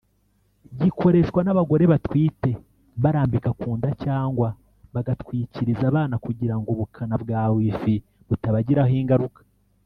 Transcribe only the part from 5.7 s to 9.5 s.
abana kugira ngo ubukana bwa Wi-Fi butabagiraho ingaruka